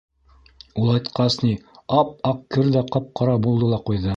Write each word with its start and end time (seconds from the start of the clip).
Улайтҡас 0.83 1.37
ни, 1.43 1.51
ап-аҡ 1.99 2.43
кер 2.57 2.73
ҙә 2.79 2.85
ҡап-ҡара 2.97 3.37
булды 3.45 3.71
ла 3.75 3.85
ҡуйҙы. 3.91 4.09